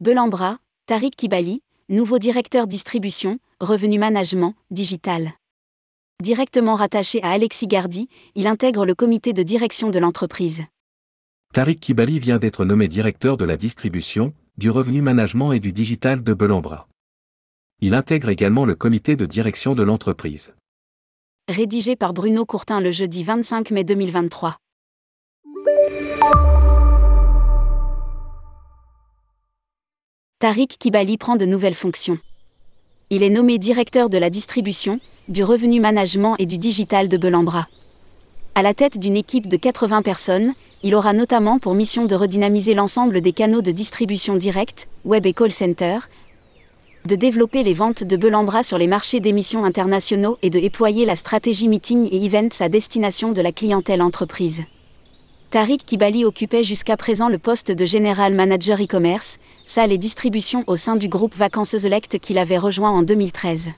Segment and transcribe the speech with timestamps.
[0.00, 5.34] Belambra, Tariq Kibali, nouveau directeur distribution, revenu management, digital.
[6.20, 10.64] Directement rattaché à Alexis Gardi, il intègre le comité de direction de l'entreprise.
[11.52, 16.24] Tariq Kibali vient d'être nommé directeur de la distribution, du revenu management et du digital
[16.24, 16.88] de Belambra.
[17.80, 20.54] Il intègre également le comité de direction de l'entreprise.
[21.48, 24.56] Rédigé par Bruno Courtin le jeudi 25 mai 2023.
[30.44, 32.18] Tariq Kibali prend de nouvelles fonctions.
[33.08, 37.66] Il est nommé directeur de la distribution, du revenu management et du digital de Belambra.
[38.54, 42.74] À la tête d'une équipe de 80 personnes, il aura notamment pour mission de redynamiser
[42.74, 46.00] l'ensemble des canaux de distribution directe, web et call center,
[47.06, 51.16] de développer les ventes de Belambra sur les marchés d'émissions internationaux et de déployer la
[51.16, 54.60] stratégie meeting et events à destination de la clientèle entreprise.
[55.54, 60.74] Tariq Kibali occupait jusqu'à présent le poste de General Manager e-commerce, salle et distribution au
[60.74, 63.70] sein du groupe Vacances Elect qu'il avait rejoint en 2013.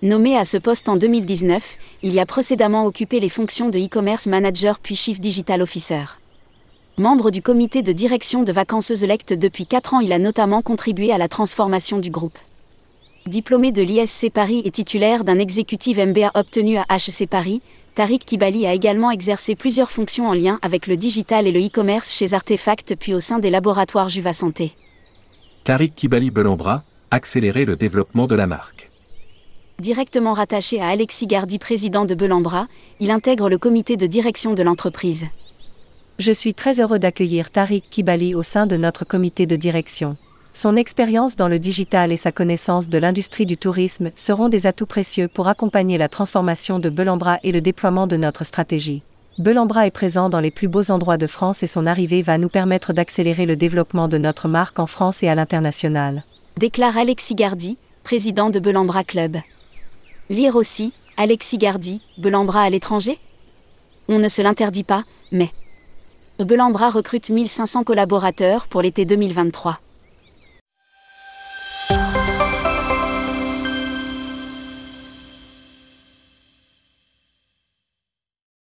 [0.00, 4.26] Nommé à ce poste en 2019, il y a précédemment occupé les fonctions de e-commerce
[4.26, 6.16] manager puis chief digital officer.
[6.96, 11.12] Membre du comité de direction de Vacances Elect depuis 4 ans, il a notamment contribué
[11.12, 12.38] à la transformation du groupe.
[13.26, 17.60] Diplômé de l'ISC Paris et titulaire d'un exécutif MBA obtenu à HC Paris,
[17.96, 22.12] Tariq Kibali a également exercé plusieurs fonctions en lien avec le digital et le e-commerce
[22.12, 24.74] chez Artefact puis au sein des laboratoires Juva Santé.
[25.64, 28.92] Tariq Kibali Belambra, accélérer le développement de la marque.
[29.80, 32.68] Directement rattaché à Alexis Gardi, président de Belambra,
[33.00, 35.26] il intègre le comité de direction de l'entreprise.
[36.20, 40.16] Je suis très heureux d'accueillir Tariq Kibali au sein de notre comité de direction.
[40.56, 44.86] Son expérience dans le digital et sa connaissance de l'industrie du tourisme seront des atouts
[44.86, 49.02] précieux pour accompagner la transformation de Belambra et le déploiement de notre stratégie.
[49.36, 52.48] Belambra est présent dans les plus beaux endroits de France et son arrivée va nous
[52.48, 56.24] permettre d'accélérer le développement de notre marque en France et à l'international.
[56.56, 59.36] Déclare Alexis Gardi, président de Belambra Club.
[60.30, 63.18] Lire aussi, Alexis Gardi, Belambra à l'étranger?
[64.08, 65.50] On ne se l'interdit pas, mais...
[66.38, 69.80] Belambra recrute 1500 collaborateurs pour l'été 2023.
[69.80, 69.85] you